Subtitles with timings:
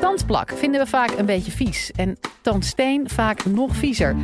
[0.00, 4.16] Tandplak vinden we vaak een beetje vies en tandsteen vaak nog viezer.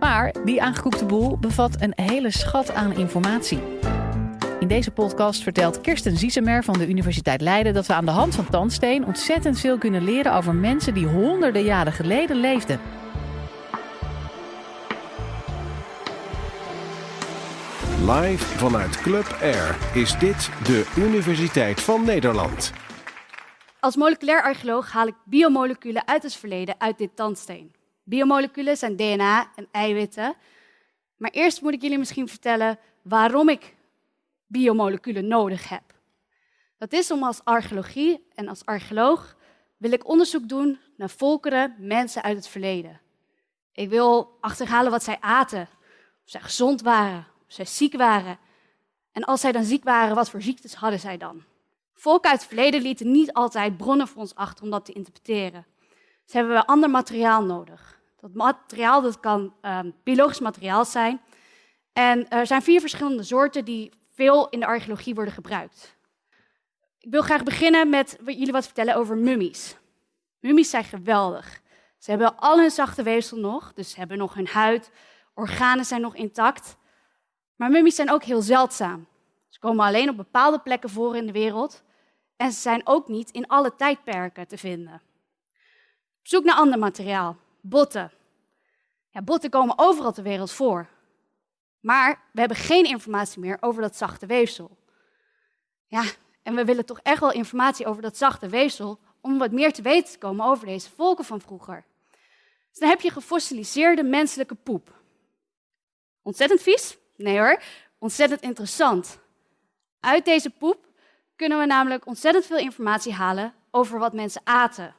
[0.00, 3.58] Maar die aangekoekte boel bevat een hele schat aan informatie.
[4.60, 8.34] In deze podcast vertelt Kirsten Ziesemer van de Universiteit Leiden dat we aan de hand
[8.34, 12.80] van tandsteen ontzettend veel kunnen leren over mensen die honderden jaren geleden leefden.
[18.00, 22.72] Live vanuit Club Air is dit de Universiteit van Nederland.
[23.80, 27.74] Als moleculair archeoloog haal ik biomoleculen uit het verleden uit dit tandsteen.
[28.02, 30.34] Biomoleculen zijn DNA en eiwitten.
[31.16, 33.76] Maar eerst moet ik jullie misschien vertellen waarom ik
[34.46, 35.82] biomoleculen nodig heb.
[36.78, 39.36] Dat is om als archeologie en als archeoloog
[39.76, 43.00] wil ik onderzoek doen naar volkeren, mensen uit het verleden.
[43.72, 45.68] Ik wil achterhalen wat zij aten,
[46.24, 48.38] of zij gezond waren, of zij ziek waren.
[49.12, 51.44] En als zij dan ziek waren, wat voor ziektes hadden zij dan?
[52.00, 55.66] Volken uit het verleden lieten niet altijd bronnen voor ons achter om dat te interpreteren.
[56.24, 58.00] Ze hebben we ander materiaal nodig.
[58.20, 61.20] Dat materiaal dat kan um, biologisch materiaal zijn.
[61.92, 65.96] En er zijn vier verschillende soorten die veel in de archeologie worden gebruikt.
[66.98, 69.76] Ik wil graag beginnen met jullie wat vertellen over mummies.
[70.40, 71.60] Mummies zijn geweldig.
[71.98, 74.90] Ze hebben al hun zachte weefsel nog, dus ze hebben nog hun huid,
[75.34, 76.76] organen zijn nog intact.
[77.56, 79.06] Maar mummies zijn ook heel zeldzaam.
[79.48, 81.86] Ze komen alleen op bepaalde plekken voor in de wereld
[82.38, 85.02] en ze zijn ook niet in alle tijdperken te vinden.
[86.22, 87.36] Zoek naar ander materiaal.
[87.60, 88.12] Botten.
[89.10, 90.88] Ja, botten komen overal ter wereld voor.
[91.80, 94.76] Maar we hebben geen informatie meer over dat zachte weefsel.
[95.86, 96.04] Ja,
[96.42, 99.82] en we willen toch echt wel informatie over dat zachte weefsel om wat meer te
[99.82, 101.84] weten te komen over deze volken van vroeger.
[102.70, 104.96] Dus dan heb je gefossiliseerde menselijke poep.
[106.22, 106.98] Ontzettend vies?
[107.16, 107.62] Nee hoor,
[107.98, 109.18] ontzettend interessant.
[110.00, 110.87] Uit deze poep
[111.38, 114.94] kunnen we namelijk ontzettend veel informatie halen over wat mensen aten.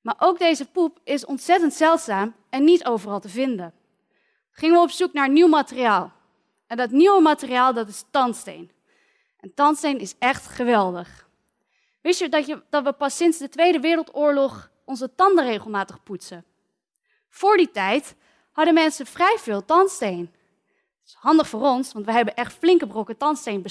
[0.00, 3.72] Maar ook deze poep is ontzettend zeldzaam en niet overal te vinden.
[4.50, 6.12] Gingen we op zoek naar nieuw materiaal.
[6.66, 8.70] En dat nieuwe materiaal dat is tandsteen.
[9.40, 11.28] En tandsteen is echt geweldig.
[12.02, 16.44] Wist je dat, je dat we pas sinds de Tweede Wereldoorlog onze tanden regelmatig poetsen?
[17.28, 18.14] Voor die tijd
[18.52, 20.30] hadden mensen vrij veel tandsteen.
[21.00, 23.62] Dat is handig voor ons, want we hebben echt flinke brokken tandsteen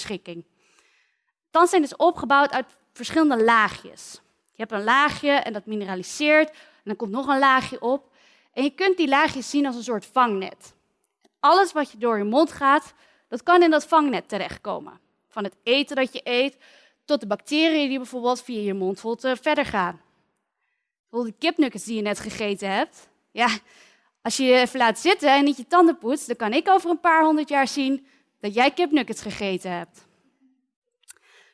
[1.61, 1.79] beschikking.
[1.79, 4.21] Tandsteen is opgebouwd uit verschillende laagjes.
[4.51, 6.49] Je hebt een laagje en dat mineraliseert.
[6.49, 8.09] En dan komt nog een laagje op.
[8.53, 10.73] En je kunt die laagjes zien als een soort vangnet.
[11.39, 12.93] Alles wat je door je mond gaat,
[13.27, 14.99] dat kan in dat vangnet terechtkomen.
[15.29, 16.57] Van het eten dat je eet,
[17.05, 20.01] tot de bacteriën die bijvoorbeeld via je mondholte verder gaan.
[21.01, 23.07] Bijvoorbeeld de kipnuggets die je net gegeten hebt.
[23.31, 23.47] Ja,
[24.21, 26.89] als je je even laat zitten en niet je tanden poetst, dan kan ik over
[26.89, 28.07] een paar honderd jaar zien
[28.39, 30.05] dat jij kipnuggets gegeten hebt.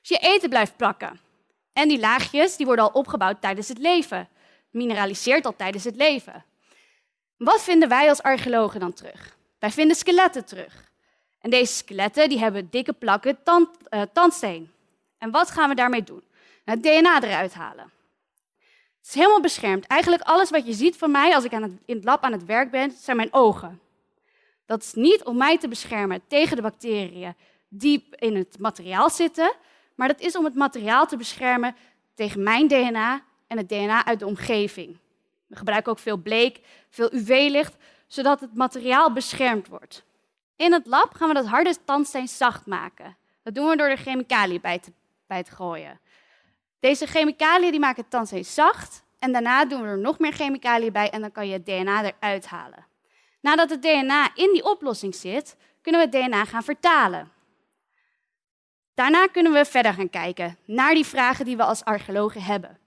[0.02, 1.20] Dus je eten blijft plakken.
[1.74, 4.30] En die laagjes die worden al opgebouwd tijdens het leven.
[4.70, 6.46] Mineraliseert al tijdens het leven.
[7.38, 9.38] Wat vinden wij als archeologen dan terug?
[9.60, 10.92] Wij vinden skeletten terug.
[11.42, 14.72] En deze skeletten die hebben dikke plakken tand, uh, tandsteen.
[15.18, 16.24] En wat gaan we daarmee doen?
[16.64, 17.92] Het DNA eruit halen.
[18.98, 19.88] Het is helemaal beschermd.
[19.88, 22.46] Eigenlijk alles wat je ziet van mij als ik aan in het lab aan het
[22.46, 23.80] werk ben, zijn mijn ogen.
[24.66, 27.36] Dat is niet om mij te beschermen tegen de bacteriën
[27.68, 29.54] die in het materiaal zitten,
[30.02, 31.76] maar dat is om het materiaal te beschermen
[32.14, 34.98] tegen mijn DNA en het DNA uit de omgeving.
[35.48, 37.76] We gebruiken ook veel bleek, veel UV-licht,
[38.08, 40.04] zodat het materiaal beschermd wordt.
[40.56, 43.18] In het lab gaan we dat harde tandsteen zacht maken.
[43.44, 44.92] Dat doen we door er chemicaliën bij te,
[45.28, 46.00] bij te gooien.
[46.80, 50.92] Deze chemicaliën die maken het tandsteen zacht en daarna doen we er nog meer chemicaliën
[50.92, 52.86] bij en dan kan je het DNA eruit halen.
[53.42, 57.32] Nadat het DNA in die oplossing zit, kunnen we het DNA gaan vertalen.
[59.02, 62.80] Daarna kunnen we verder gaan kijken naar die vragen die we als archeologen hebben.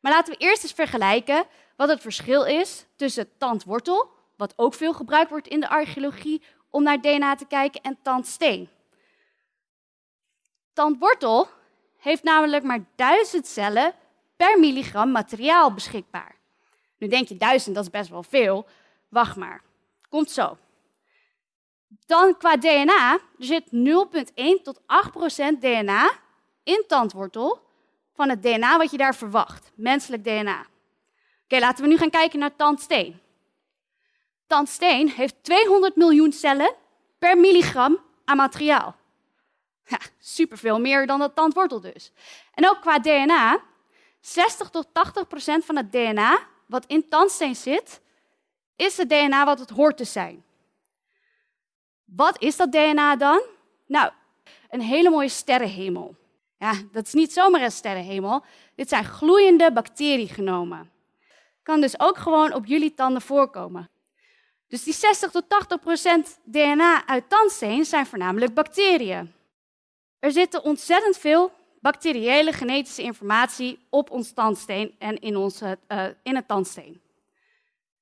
[0.00, 1.44] Maar laten we eerst eens vergelijken
[1.76, 6.82] wat het verschil is tussen tandwortel, wat ook veel gebruikt wordt in de archeologie om
[6.82, 8.68] naar DNA te kijken, en tandsteen.
[10.72, 11.48] Tandwortel
[11.98, 13.94] heeft namelijk maar duizend cellen
[14.36, 16.36] per milligram materiaal beschikbaar.
[16.98, 18.66] Nu denk je duizend, dat is best wel veel.
[19.08, 19.62] Wacht maar,
[20.08, 20.56] komt zo.
[21.88, 26.10] Dan qua DNA, er zit 0,1 tot 8 procent DNA
[26.62, 27.60] in tandwortel
[28.14, 30.66] van het DNA wat je daar verwacht, menselijk DNA.
[31.44, 33.20] Oké, laten we nu gaan kijken naar tandsteen.
[34.46, 36.74] Tandsteen heeft 200 miljoen cellen
[37.18, 38.96] per milligram aan materiaal.
[39.84, 42.12] Ja, superveel meer dan dat tandwortel dus.
[42.54, 43.60] En ook qua DNA,
[44.20, 48.00] 60 tot 80 procent van het DNA wat in tandsteen zit,
[48.76, 50.44] is het DNA wat het hoort te zijn.
[52.16, 53.42] Wat is dat DNA dan?
[53.86, 54.10] Nou,
[54.70, 56.16] een hele mooie sterrenhemel.
[56.58, 58.44] Ja, dat is niet zomaar een sterrenhemel.
[58.74, 60.90] Dit zijn gloeiende bacteriegenomen.
[61.62, 63.90] Kan dus ook gewoon op jullie tanden voorkomen.
[64.68, 69.32] Dus die 60 tot 80 procent DNA uit tandsteen zijn voornamelijk bacteriën.
[70.18, 76.34] Er zitten ontzettend veel bacteriële genetische informatie op ons tandsteen en in, onze, uh, in
[76.34, 77.00] het tandsteen.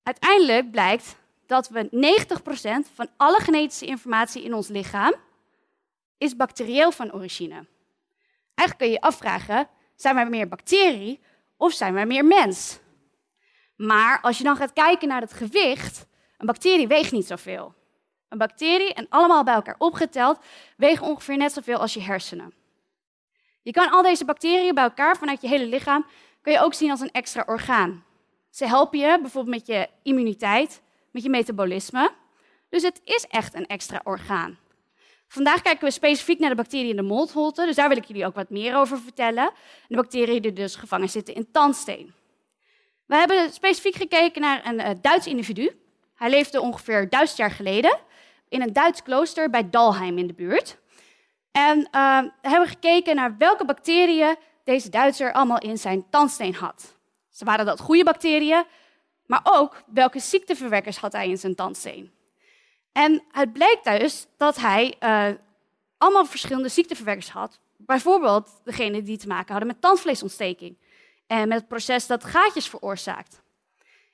[0.02, 1.88] Uiteindelijk blijkt dat we
[2.88, 5.14] 90% van alle genetische informatie in ons lichaam
[6.18, 7.66] is bacterieel van origine.
[8.54, 11.20] Eigenlijk kun je je afvragen, zijn wij meer bacterie
[11.56, 12.78] of zijn wij meer mens?
[13.76, 16.06] Maar als je dan gaat kijken naar het gewicht,
[16.38, 17.74] een bacterie weegt niet zoveel.
[18.28, 20.38] Een bacterie, en allemaal bij elkaar opgeteld,
[20.76, 22.54] wegen ongeveer net zoveel als je hersenen.
[23.62, 26.06] Je kan al deze bacteriën bij elkaar vanuit je hele lichaam
[26.42, 28.04] kun je ook zien als een extra orgaan.
[28.50, 30.82] Ze helpen je bijvoorbeeld met je immuniteit,
[31.16, 32.12] met je metabolisme.
[32.68, 34.58] Dus het is echt een extra orgaan.
[35.28, 38.26] Vandaag kijken we specifiek naar de bacteriën in de mondholte, dus daar wil ik jullie
[38.26, 39.50] ook wat meer over vertellen.
[39.88, 42.14] De bacteriën die dus gevangen zitten in tandsteen.
[43.06, 45.80] We hebben specifiek gekeken naar een uh, Duits individu.
[46.14, 47.98] Hij leefde ongeveer duizend jaar geleden
[48.48, 50.78] in een Duits klooster bij Dalheim in de buurt.
[51.52, 56.96] En hebben we gekeken naar welke bacteriën deze Duitser allemaal in zijn tandsteen had.
[57.30, 58.64] Ze waren dat goede bacteriën,
[59.26, 62.10] maar ook welke ziekteverwekkers had hij in zijn tandsteen.
[62.92, 65.28] En het bleek dus dat hij uh,
[65.98, 67.58] allemaal verschillende ziekteverwekkers had.
[67.76, 70.76] Bijvoorbeeld degene die te maken hadden met tandvleesontsteking
[71.26, 73.40] en met het proces dat gaatjes veroorzaakt.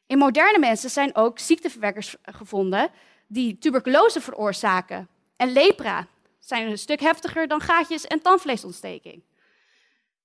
[0.06, 2.90] In moderne mensen zijn ook ziekteverwekkers gevonden
[3.26, 6.06] die tuberculose veroorzaken en lepra.
[6.38, 9.22] Zijn een stuk heftiger dan gaatjes en tandvleesontsteking.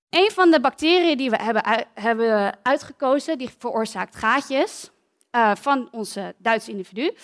[0.10, 4.90] Een van de bacteriën die we hebben, hebben uitgekozen, die veroorzaakt gaatjes
[5.32, 7.16] uh, van onze Duitse individu.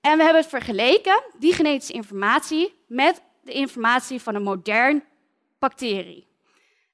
[0.00, 5.04] En we hebben het vergeleken, die genetische informatie, met de informatie van een modern
[5.58, 6.26] bacterie.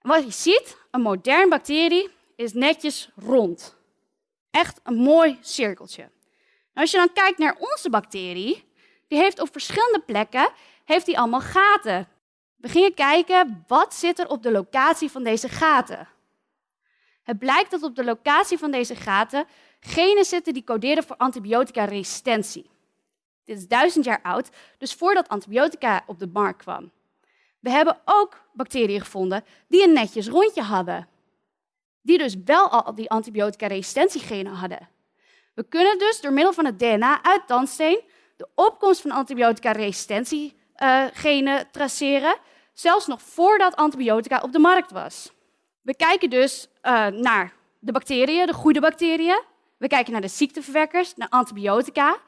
[0.03, 3.77] Wat je ziet, een modern bacterie is netjes rond.
[4.51, 6.03] Echt een mooi cirkeltje.
[6.03, 6.11] Nou,
[6.75, 8.65] als je dan kijkt naar onze bacterie,
[9.09, 10.49] die heeft op verschillende plekken
[10.85, 12.09] heeft die allemaal gaten.
[12.61, 16.09] We gingen kijken wat zit er op de locatie van deze gaten.
[17.23, 19.47] Het blijkt dat op de locatie van deze gaten
[19.81, 22.71] genen zitten die coderen voor antibiotica-resistentie.
[23.45, 24.49] Dit is duizend jaar oud,
[24.79, 26.91] dus voordat antibiotica op de markt kwam.
[27.61, 31.09] We hebben ook bacteriën gevonden die een netjes rondje hadden.
[32.03, 34.89] Die dus wel al die antibiotica-resistentiegenen hadden.
[35.55, 38.01] We kunnen dus door middel van het DNA uit tandsteen
[38.37, 42.37] de opkomst van antibiotica-resistentiegenen traceren,
[42.73, 45.33] zelfs nog voordat antibiotica op de markt was.
[45.81, 49.43] We kijken dus uh, naar de bacteriën, de goede bacteriën.
[49.77, 52.19] We kijken naar de ziekteverwekkers, naar antibiotica.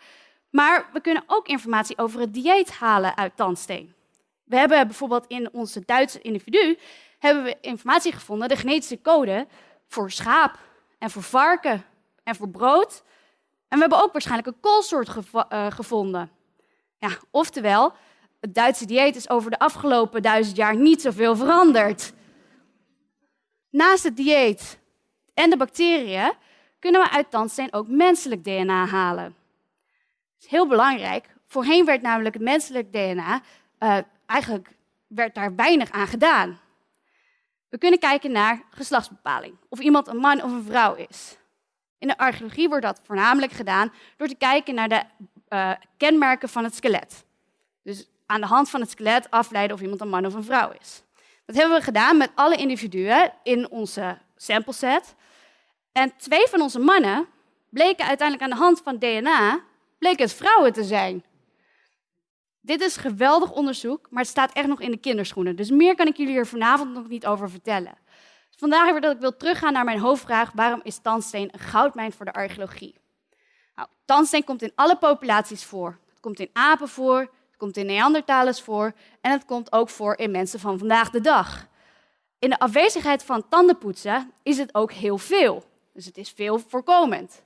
[0.51, 3.95] Maar we kunnen ook informatie over het dieet halen uit tandsteen.
[4.45, 6.79] We hebben bijvoorbeeld in onze Duitse individu
[7.19, 9.47] hebben we informatie gevonden, de genetische code
[9.87, 10.59] voor schaap
[10.99, 11.85] en voor varken
[12.25, 13.03] en voor brood.
[13.69, 16.31] En we hebben ook waarschijnlijk een koolsoort uh, gevonden.
[16.99, 17.93] Ja, oftewel,
[18.43, 22.13] het Duitse dieet is over de afgelopen duizend jaar niet zoveel veranderd.
[23.71, 24.79] Naast het dieet
[25.35, 26.33] en de bacteriën
[26.79, 29.25] kunnen we uit tandsteen ook menselijk DNA halen.
[29.25, 31.29] Dat is heel belangrijk.
[31.47, 33.43] Voorheen werd namelijk het menselijk DNA,
[33.79, 34.69] uh, eigenlijk
[35.07, 36.61] werd daar weinig aan gedaan.
[37.69, 41.37] We kunnen kijken naar geslachtsbepaling, of iemand een man of een vrouw is.
[41.99, 45.03] In de archeologie wordt dat voornamelijk gedaan door te kijken naar de
[45.49, 47.25] uh, kenmerken van het skelet.
[47.83, 50.73] Dus aan de hand van het skelet afleiden of iemand een man of een vrouw
[50.81, 51.03] is.
[51.47, 55.15] Dat hebben we gedaan met alle individuen in onze sampleset.
[55.93, 57.27] En twee van onze mannen
[57.69, 59.61] bleken uiteindelijk aan de hand van DNA
[59.99, 61.25] bleken het vrouwen te zijn.
[62.61, 65.57] Dit is geweldig onderzoek, maar het staat echt nog in de kinderschoenen.
[65.57, 67.99] Dus meer kan ik jullie hier vanavond nog niet over vertellen.
[68.57, 72.25] Vandaag weer dat ik wil teruggaan naar mijn hoofdvraag: waarom is tandsteen een goudmijn voor
[72.25, 72.95] de archeologie?
[73.77, 75.99] Nou, tandsteen komt in alle populaties voor.
[76.11, 77.31] Het komt in apen voor,
[77.63, 81.67] komt in Neandertalers voor en het komt ook voor in mensen van vandaag de dag.
[82.39, 85.65] In de afwezigheid van tandenpoetsen is het ook heel veel.
[85.95, 87.43] Dus het is veel voorkomend.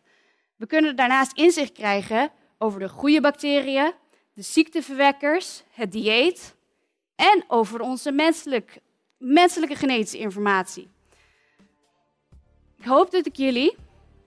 [0.57, 3.93] We kunnen daarnaast inzicht krijgen over de goede bacteriën,
[4.33, 6.55] de ziekteverwekkers, het dieet
[7.17, 8.79] en over onze menselijk,
[9.19, 10.91] menselijke genetische informatie.
[12.79, 13.77] Ik hoop dat ik jullie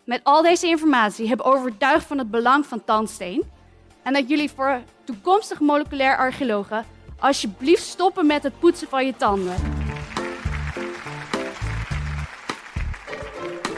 [0.06, 3.58] met al deze informatie heb overtuigd van het belang van tandsteen
[4.04, 6.86] en dat jullie voor toekomstige moleculair archeologen
[7.20, 9.56] alsjeblieft stoppen met het poetsen van je tanden.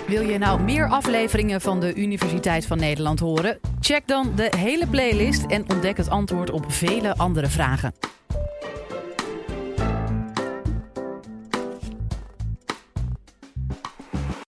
[0.07, 3.59] Wil je nou meer afleveringen van de Universiteit van Nederland horen?
[3.79, 7.93] Check dan de hele playlist en ontdek het antwoord op vele andere vragen.